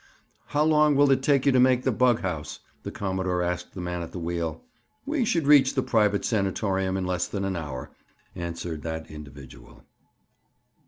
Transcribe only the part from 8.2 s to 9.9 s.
answered that individual.